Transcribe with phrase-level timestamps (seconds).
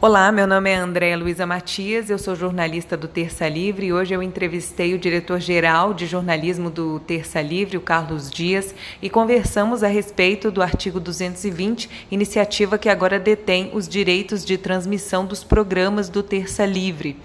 [0.00, 4.14] Olá, meu nome é Andréa Luiza Matias, eu sou jornalista do Terça Livre e hoje
[4.14, 8.72] eu entrevistei o diretor-geral de jornalismo do Terça Livre, o Carlos Dias,
[9.02, 15.26] e conversamos a respeito do artigo 220, iniciativa que agora detém os direitos de transmissão
[15.26, 17.20] dos programas do Terça Livre.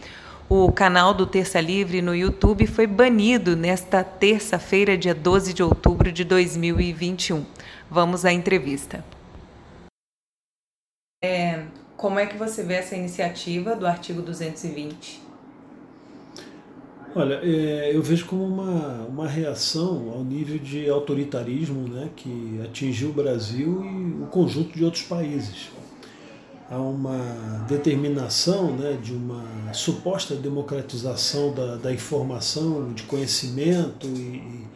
[0.49, 6.11] O canal do Terça Livre no YouTube foi banido nesta terça-feira, dia 12 de outubro
[6.11, 7.45] de 2021.
[7.87, 9.05] Vamos à entrevista.
[11.23, 11.65] É,
[12.03, 15.21] como é que você vê essa iniciativa do artigo 220?
[17.15, 23.11] Olha, é, eu vejo como uma, uma reação ao nível de autoritarismo né, que atingiu
[23.11, 25.69] o Brasil e o conjunto de outros países.
[26.69, 34.67] Há uma determinação né, de uma suposta democratização da, da informação, de conhecimento e, e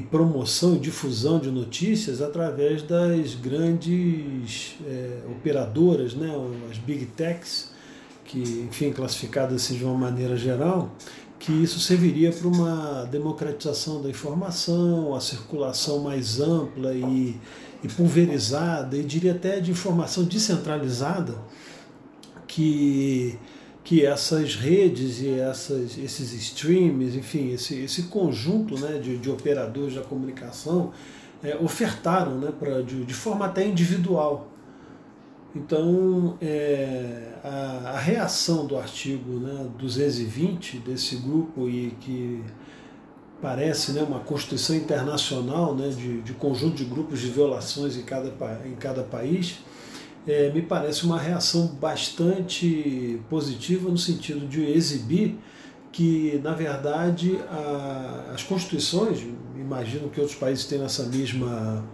[0.00, 6.32] promoção e difusão de notícias através das grandes é, operadoras, né,
[6.70, 7.72] as big techs,
[8.24, 10.90] que, enfim, classificadas assim de uma maneira geral,
[11.38, 17.36] que isso serviria para uma democratização da informação, a circulação mais ampla e,
[17.82, 21.34] e pulverizada, e diria até de informação descentralizada,
[22.46, 23.38] que
[23.84, 29.94] que essas redes e essas, esses streams, enfim, esse, esse conjunto né, de, de operadores
[29.94, 30.92] da comunicação
[31.42, 34.48] é, ofertaram né, pra, de, de forma até individual.
[35.54, 42.42] Então, é, a, a, reação do artigo né, 220 desse grupo e que
[43.42, 48.32] parece né, uma constituição internacional né, de, de conjunto de grupos de violações em cada,
[48.64, 49.58] em cada país,
[50.26, 55.38] é, me parece uma reação bastante positiva no sentido de exibir
[55.90, 59.20] que, na verdade, a, as constituições,
[59.56, 61.84] imagino que outros países tenham essa mesma,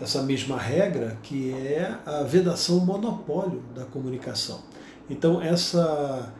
[0.00, 4.60] essa mesma regra, que é a vedação monopólio da comunicação.
[5.08, 6.32] Então, essa,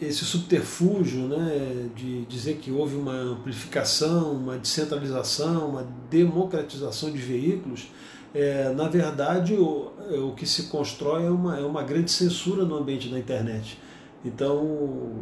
[0.00, 7.90] esse subterfúgio né, de dizer que houve uma amplificação, uma descentralização, uma democratização de veículos,
[8.34, 12.64] é, na verdade, o, é, o que se constrói é uma, é uma grande censura
[12.64, 13.78] no ambiente da internet.
[14.24, 15.12] Então,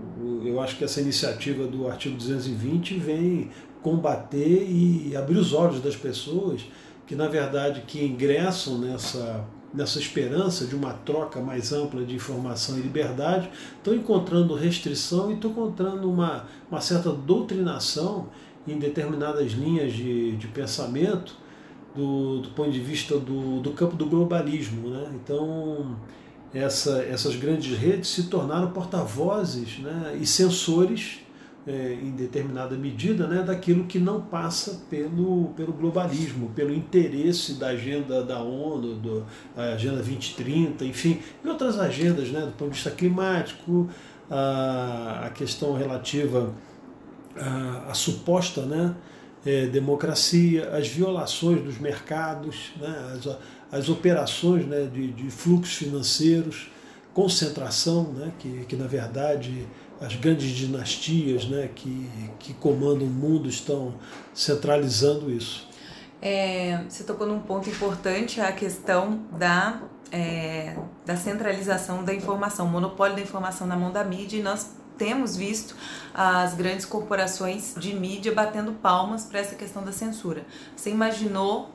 [0.45, 3.51] eu acho que essa iniciativa do artigo 220 vem
[3.83, 6.63] combater e abrir os olhos das pessoas
[7.07, 12.79] que, na verdade, que ingressam nessa, nessa esperança de uma troca mais ampla de informação
[12.79, 18.29] e liberdade, estão encontrando restrição e estão encontrando uma, uma certa doutrinação
[18.69, 21.37] em determinadas linhas de, de pensamento
[21.95, 24.89] do, do ponto de vista do, do campo do globalismo.
[24.91, 25.11] Né?
[25.15, 25.97] Então,
[26.53, 31.21] essa, essas grandes redes se tornaram porta-vozes né, e sensores,
[31.67, 37.69] é, em determinada medida, né, daquilo que não passa pelo, pelo globalismo, pelo interesse da
[37.69, 42.91] agenda da ONU, do, Agenda 2030, enfim, e outras agendas né, do ponto de vista
[42.91, 43.89] climático,
[44.31, 46.55] a, a questão relativa
[47.37, 48.95] à, à suposta né,
[49.45, 53.39] é, democracia, as violações dos mercados, né, as,
[53.81, 56.71] as operações né, de, de fluxos financeiros,
[57.15, 59.67] concentração, né, que, que na verdade
[60.01, 62.09] as grandes dinastias né, que,
[62.39, 63.95] que comandam o mundo estão
[64.33, 65.69] centralizando isso.
[66.23, 73.17] É, você tocou num ponto importante, a questão da, é, da centralização da informação, monopólio
[73.17, 75.75] da informação na mão da mídia, e nós temos visto
[76.13, 80.45] as grandes corporações de mídia batendo palmas para essa questão da censura.
[80.77, 81.71] Você imaginou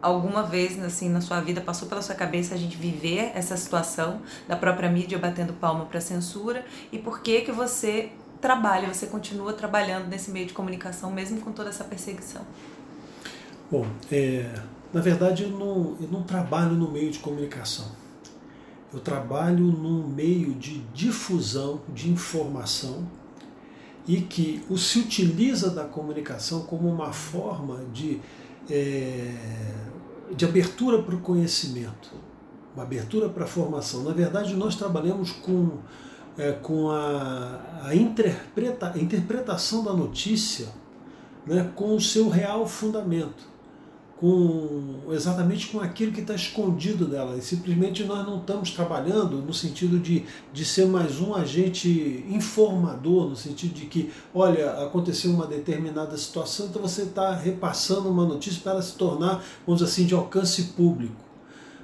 [0.00, 4.20] alguma vez assim na sua vida passou pela sua cabeça a gente viver essa situação
[4.46, 9.08] da própria mídia batendo palma para a censura e por que que você trabalha, você
[9.08, 12.42] continua trabalhando nesse meio de comunicação mesmo com toda essa perseguição?
[13.68, 14.54] Bom, é,
[14.92, 17.86] na verdade eu não, eu não trabalho no meio de comunicação
[18.92, 23.06] eu trabalho num meio de difusão de informação
[24.06, 28.20] e que o se utiliza da comunicação como uma forma de,
[28.70, 29.34] é,
[30.34, 32.10] de abertura para o conhecimento,
[32.74, 34.02] uma abertura para a formação.
[34.02, 35.78] Na verdade, nós trabalhamos com,
[36.38, 40.68] é, com a, a, interpreta, a interpretação da notícia
[41.46, 43.57] né, com o seu real fundamento
[44.20, 47.36] com exatamente com aquilo que está escondido dela.
[47.36, 53.28] E simplesmente nós não estamos trabalhando no sentido de, de ser mais um agente informador,
[53.28, 58.60] no sentido de que, olha, aconteceu uma determinada situação, então você está repassando uma notícia
[58.60, 61.14] para se tornar, vamos dizer assim, de alcance público.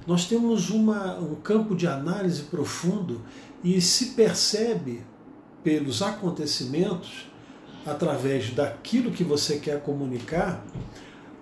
[0.07, 3.23] Nós temos uma, um campo de análise profundo
[3.63, 5.03] e se percebe
[5.63, 7.27] pelos acontecimentos,
[7.87, 10.65] através daquilo que você quer comunicar,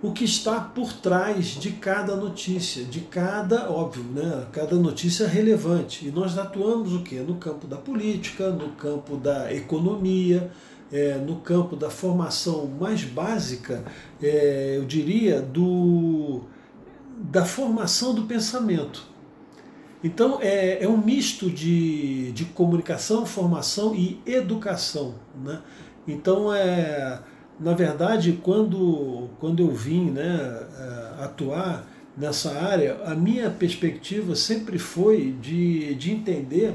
[0.03, 6.09] o que está por trás de cada notícia, de cada, óbvio, né, cada notícia relevante.
[6.09, 7.21] E nós atuamos o quê?
[7.21, 10.51] No campo da política, no campo da economia,
[10.93, 13.85] é, no campo da formação mais básica,
[14.21, 16.43] é, eu diria, do,
[17.17, 19.07] da formação do pensamento.
[20.03, 25.15] Então é, é um misto de, de comunicação, formação e educação.
[25.41, 25.63] Né?
[26.09, 27.21] Então é
[27.62, 31.87] na verdade, quando, quando eu vim né, é, atuar
[32.17, 36.75] nessa área, a minha perspectiva sempre foi de, de entender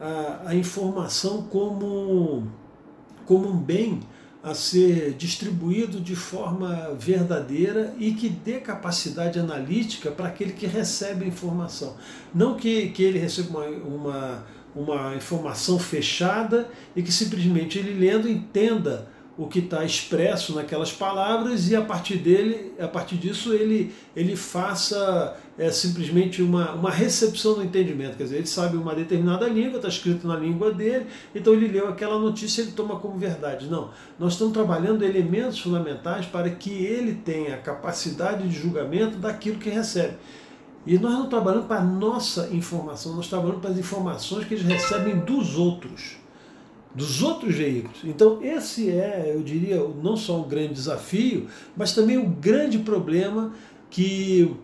[0.00, 2.46] a, a informação como,
[3.26, 4.00] como um bem
[4.42, 11.24] a ser distribuído de forma verdadeira e que dê capacidade analítica para aquele que recebe
[11.24, 11.96] a informação.
[12.34, 18.28] Não que, que ele receba uma, uma, uma informação fechada e que simplesmente ele lendo
[18.28, 19.11] entenda
[19.42, 24.36] o que está expresso naquelas palavras e a partir dele, a partir disso ele, ele
[24.36, 29.76] faça é, simplesmente uma, uma recepção do entendimento, quer dizer, ele sabe uma determinada língua,
[29.76, 33.66] está escrito na língua dele, então ele leu aquela notícia e ele toma como verdade.
[33.66, 39.68] Não, nós estamos trabalhando elementos fundamentais para que ele tenha capacidade de julgamento daquilo que
[39.68, 40.18] recebe.
[40.86, 44.64] E nós não trabalhamos para a nossa informação, nós trabalhamos para as informações que eles
[44.64, 46.21] recebem dos outros
[46.94, 47.98] dos outros veículos.
[48.04, 51.46] Então, esse é, eu diria, não só um grande desafio,
[51.76, 53.52] mas também um grande problema
[53.90, 54.54] que,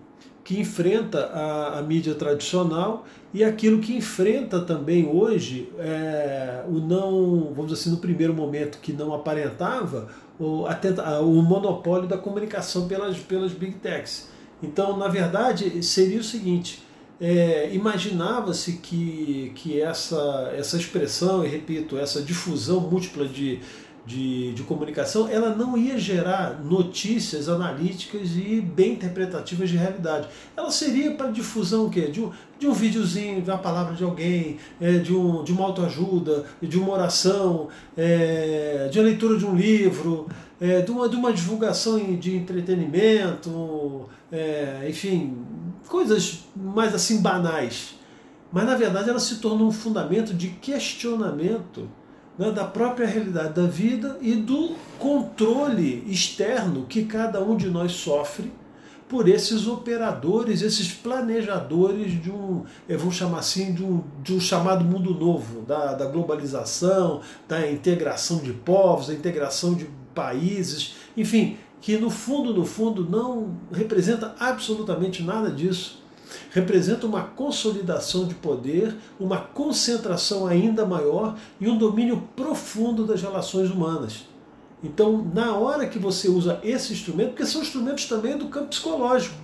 [0.44, 7.52] que enfrenta a, a mídia tradicional e aquilo que enfrenta também hoje é, o não,
[7.54, 10.08] vamos dizer assim, no primeiro momento que não aparentava,
[10.38, 14.28] o, a, o monopólio da comunicação pelas, pelas big techs.
[14.62, 16.82] Então, na verdade, seria o seguinte
[17.20, 23.61] é, imaginava-se que, que essa, essa expressão, e repito, essa difusão múltipla de,
[24.06, 30.29] de, de, comunicação, ela não ia gerar notícias analíticas e bem interpretativas de realidade.
[30.56, 32.03] Ela seria para difusão o quê?
[32.03, 35.65] De um, de um videozinho, de uma palavra de alguém, é, de, um, de uma
[35.65, 40.27] autoajuda, de uma oração, é, de uma leitura de um livro,
[40.61, 45.37] é, de, uma, de uma divulgação de entretenimento, é, enfim,
[45.87, 47.95] coisas mais assim banais.
[48.50, 51.89] Mas na verdade ela se tornou um fundamento de questionamento
[52.38, 57.93] né, da própria realidade da vida e do controle externo que cada um de nós
[57.93, 58.52] sofre
[59.08, 64.85] por esses operadores, esses planejadores de um, vamos chamar assim, de um, de um chamado
[64.85, 71.96] mundo novo, da, da globalização, da integração de povos, da integração de países, enfim, que
[71.96, 76.02] no fundo, no fundo, não representa absolutamente nada disso.
[76.50, 83.70] Representa uma consolidação de poder, uma concentração ainda maior e um domínio profundo das relações
[83.70, 84.26] humanas.
[84.82, 89.34] Então, na hora que você usa esse instrumento, porque são instrumentos também do campo psicológico,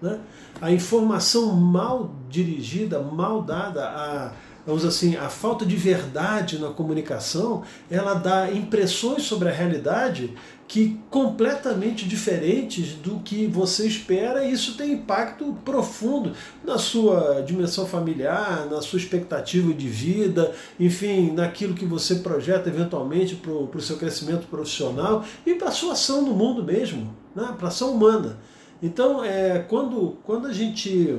[0.00, 0.20] né?
[0.60, 4.32] a informação mal dirigida, mal dada, a,
[4.68, 10.34] vamos assim, a falta de verdade na comunicação, ela dá impressões sobre a realidade
[10.68, 17.86] que completamente diferentes do que você espera, e isso tem impacto profundo na sua dimensão
[17.86, 23.96] familiar, na sua expectativa de vida, enfim, naquilo que você projeta eventualmente para o seu
[23.96, 27.54] crescimento profissional e para a sua ação no mundo mesmo, né?
[27.56, 28.38] para a ação humana.
[28.82, 31.18] Então, é, quando, quando a gente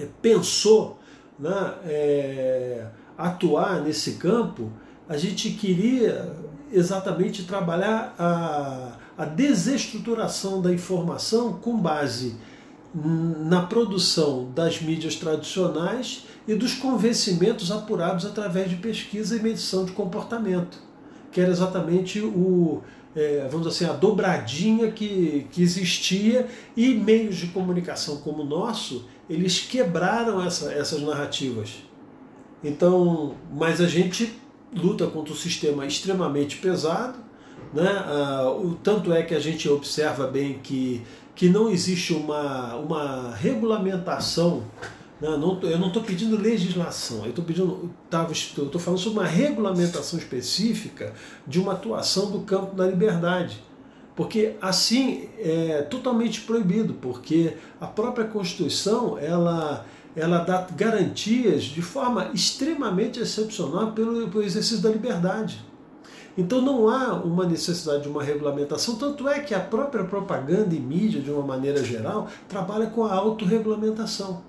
[0.00, 0.95] é, pensou
[1.38, 2.86] né, é,
[3.16, 4.70] atuar nesse campo,
[5.08, 6.34] a gente queria
[6.72, 12.36] exatamente trabalhar a, a desestruturação da informação com base
[12.94, 19.92] na produção das mídias tradicionais e dos convencimentos apurados através de pesquisa e medição de
[19.92, 20.78] comportamento,
[21.30, 22.82] que era exatamente o,
[23.14, 28.46] é, vamos dizer assim, a dobradinha que, que existia e meios de comunicação como o
[28.46, 31.70] nosso, eles quebraram essa, essas narrativas.
[32.62, 34.38] Então, mas a gente
[34.74, 37.18] luta contra um sistema extremamente pesado,
[37.72, 37.88] né?
[37.88, 41.02] Ah, o tanto é que a gente observa bem que,
[41.34, 44.64] que não existe uma, uma regulamentação.
[45.20, 45.28] Né?
[45.28, 47.90] Não, eu não estou pedindo legislação, eu estou pedindo,
[48.34, 51.14] estou falando sobre uma regulamentação específica
[51.46, 53.62] de uma atuação do campo da liberdade.
[54.16, 62.30] Porque assim é totalmente proibido, porque a própria Constituição ela ela dá garantias de forma
[62.32, 65.62] extremamente excepcional pelo, pelo exercício da liberdade.
[66.38, 70.80] Então não há uma necessidade de uma regulamentação, tanto é que a própria propaganda e
[70.80, 74.42] mídia, de uma maneira geral, trabalha com a autorregulamentação.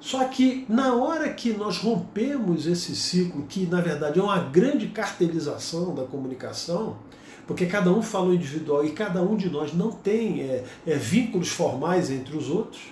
[0.00, 4.88] Só que na hora que nós rompemos esse ciclo, que na verdade é uma grande
[4.88, 6.96] cartelização da comunicação,
[7.46, 11.48] porque cada um fala individual e cada um de nós não tem é, é, vínculos
[11.48, 12.82] formais entre os outros.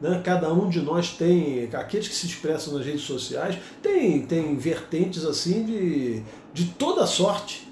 [0.00, 0.20] Né?
[0.24, 5.24] Cada um de nós tem, aqueles que se expressam nas redes sociais, tem, tem vertentes
[5.24, 6.22] assim de,
[6.52, 7.65] de toda sorte.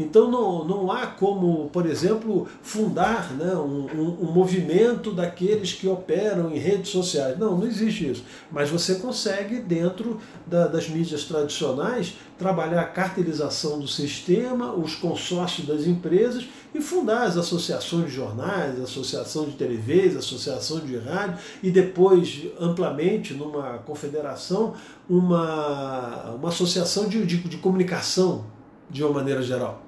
[0.00, 5.86] Então não, não há como, por exemplo, fundar né, um, um, um, movimento daqueles que
[5.86, 7.38] operam em redes sociais.
[7.38, 8.24] Não, não existe isso.
[8.50, 15.66] Mas você consegue, dentro da, das mídias tradicionais, trabalhar a cartelização do sistema, os consórcios
[15.66, 21.70] das empresas e fundar as associações de jornais, associação de TVs, associação de rádio e
[21.70, 24.72] depois, amplamente, numa confederação,
[25.08, 28.46] uma, uma associação de, de, de comunicação
[28.90, 29.82] de uma maneira geral.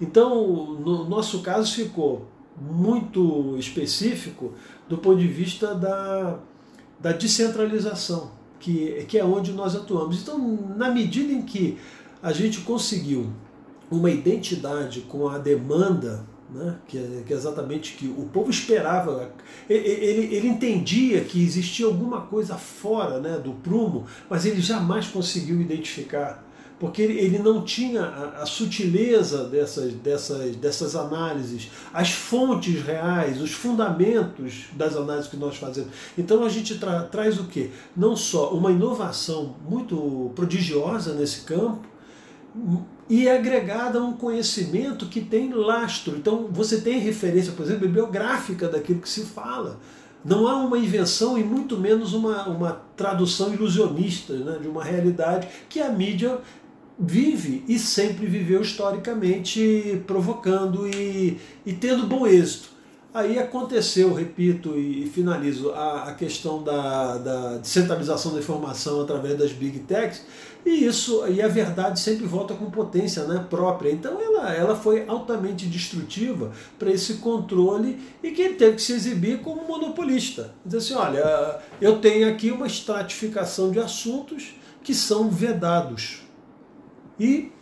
[0.00, 2.26] Então, no nosso caso ficou
[2.60, 4.52] muito específico
[4.88, 6.38] do ponto de vista da,
[6.98, 10.20] da descentralização, que, que é onde nós atuamos.
[10.20, 10.38] Então,
[10.76, 11.78] na medida em que
[12.22, 13.30] a gente conseguiu
[13.90, 19.32] uma identidade com a demanda, né, que, é, que é exatamente que o povo esperava,
[19.68, 25.60] ele, ele, entendia que existia alguma coisa fora né, do prumo, mas ele jamais conseguiu
[25.60, 26.44] identificar
[26.80, 33.52] porque ele não tinha a, a, sutileza dessas, dessas, dessas análises, as fontes reais, os
[33.52, 35.90] fundamentos das análises que nós fazemos.
[36.16, 37.70] Então a gente tra traz o quê?
[37.94, 41.86] Não só uma inovação muito prodigiosa nesse campo,
[43.08, 46.16] e agregada a um conhecimento que tem lastro.
[46.16, 49.78] Então você tem referência, por exemplo, bibliográfica daquilo que se fala.
[50.24, 55.48] Não há uma invenção e muito menos uma, uma tradução ilusionista né, de uma realidade
[55.68, 56.38] que a mídia
[57.00, 62.68] vive e sempre viveu historicamente provocando e, e tendo bom êxito.
[63.12, 69.50] Aí aconteceu, repito e finalizo, a, a questão da, da descentralização da informação através das
[69.50, 70.24] big techs,
[70.64, 73.90] e isso e a verdade sempre volta com potência né, própria.
[73.90, 79.40] Então ela, ela foi altamente destrutiva para esse controle e que teve que se exibir
[79.40, 80.54] como monopolista.
[80.64, 84.54] Dizer assim, olha, eu tenho aqui uma estratificação de assuntos
[84.84, 86.29] que são vedados
[87.20, 87.52] e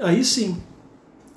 [0.00, 0.56] aí sim,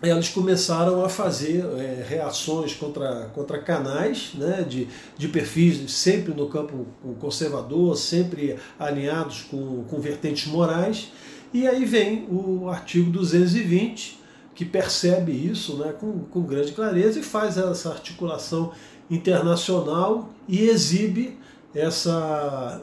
[0.01, 6.47] eles começaram a fazer é, reações contra, contra canais né, de, de perfis sempre no
[6.47, 6.87] campo
[7.19, 11.11] conservador, sempre alinhados com, com vertentes morais.
[11.53, 14.19] E aí vem o artigo 220,
[14.53, 18.71] que percebe isso né, com, com grande clareza e faz essa articulação
[19.09, 21.37] internacional e exibe
[21.75, 22.81] essa,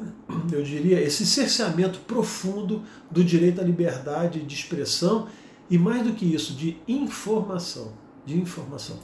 [0.52, 5.28] eu diria, esse cerceamento profundo do direito à liberdade de expressão
[5.70, 7.92] e mais do que isso, de informação,
[8.26, 8.98] de informação.